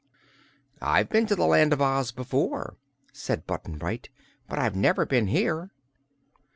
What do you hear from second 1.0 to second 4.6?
been to the Land of Oz before," said Button Bright, "but